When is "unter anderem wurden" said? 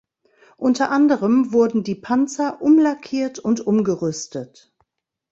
0.57-1.83